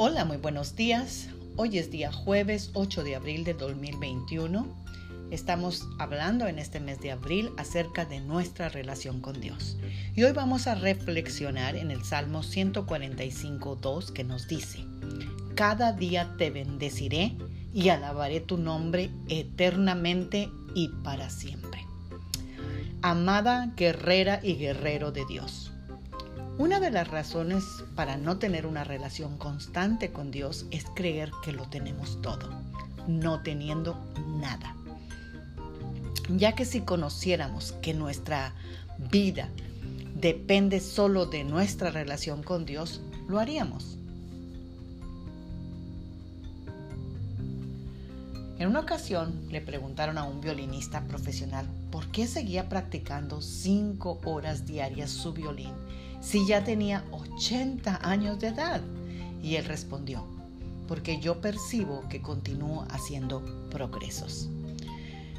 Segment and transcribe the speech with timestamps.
[0.00, 1.26] Hola, muy buenos días.
[1.56, 4.64] Hoy es día jueves 8 de abril de 2021.
[5.32, 9.76] Estamos hablando en este mes de abril acerca de nuestra relación con Dios.
[10.14, 14.84] Y hoy vamos a reflexionar en el Salmo 145.2 que nos dice,
[15.56, 17.36] Cada día te bendeciré
[17.74, 21.84] y alabaré tu nombre eternamente y para siempre.
[23.02, 25.72] Amada guerrera y guerrero de Dios.
[26.58, 31.52] Una de las razones para no tener una relación constante con Dios es creer que
[31.52, 32.50] lo tenemos todo,
[33.06, 33.96] no teniendo
[34.40, 34.74] nada.
[36.28, 38.54] Ya que si conociéramos que nuestra
[39.10, 39.48] vida
[40.16, 43.97] depende solo de nuestra relación con Dios, lo haríamos.
[48.58, 54.66] En una ocasión le preguntaron a un violinista profesional por qué seguía practicando cinco horas
[54.66, 55.74] diarias su violín
[56.20, 58.80] si ya tenía 80 años de edad?
[59.42, 60.24] Y él respondió,
[60.88, 64.48] porque yo percibo que continúo haciendo progresos.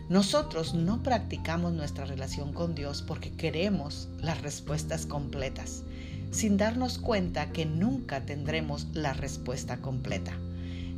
[0.08, 5.84] Nosotros no practicamos nuestra relación con Dios porque queremos las respuestas completas,
[6.32, 10.32] sin darnos cuenta que nunca tendremos la respuesta completa,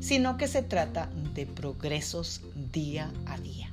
[0.02, 2.42] sino que se trata de progresos
[2.74, 3.72] día a día.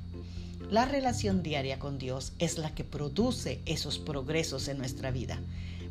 [0.71, 5.39] La relación diaria con Dios es la que produce esos progresos en nuestra vida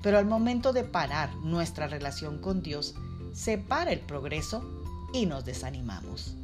[0.02, 2.94] pero al momento de parar nuestra relación con Dios,
[3.32, 4.62] se para el progreso
[5.12, 6.34] y nos desanimamos.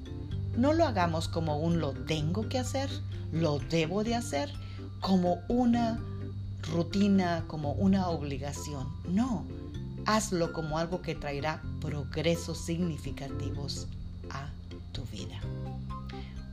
[0.57, 2.89] No lo hagamos como un lo tengo que hacer,
[3.33, 4.53] lo debo de hacer,
[5.01, 6.01] como una
[6.73, 8.89] rutina, como una obligación.
[9.09, 9.45] No,
[10.07, 13.87] hazlo como algo que traerá progresos significativos
[14.31, 14.49] a
[14.93, 15.41] tu vida.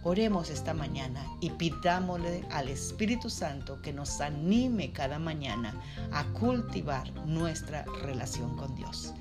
[0.04, 5.76] Oremos esta mañana y pidámosle al Espíritu Santo que nos anime cada mañana
[6.12, 9.14] a cultivar nuestra relación con Dios.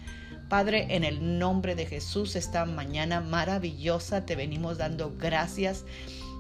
[0.49, 5.85] Padre, en el nombre de Jesús, esta mañana maravillosa te venimos dando gracias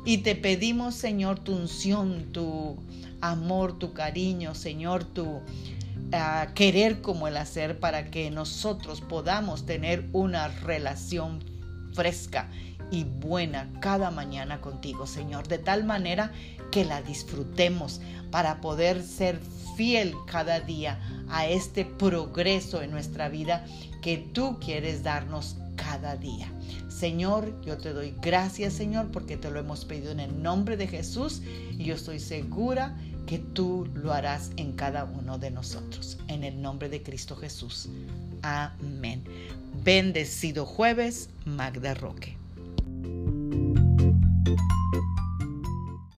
[0.06, 2.78] y te pedimos, Señor, tu unción, tu
[3.20, 5.40] amor, tu cariño, Señor, tu
[6.12, 11.44] ah, querer como el hacer para que nosotros podamos tener una relación
[11.92, 12.48] fresca
[12.90, 16.32] y buena cada mañana contigo, Señor, de tal manera
[16.70, 18.00] que la disfrutemos
[18.30, 19.40] para poder ser
[19.76, 23.64] fiel cada día a este progreso en nuestra vida
[24.02, 26.52] que tú quieres darnos cada día.
[26.88, 30.86] Señor, yo te doy gracias, Señor, porque te lo hemos pedido en el nombre de
[30.86, 31.42] Jesús
[31.72, 32.96] y yo estoy segura
[33.30, 36.18] que tú lo harás en cada uno de nosotros.
[36.26, 37.88] En el nombre de Cristo Jesús.
[38.42, 39.22] Amén.
[39.84, 42.36] Bendecido jueves, Magda Roque.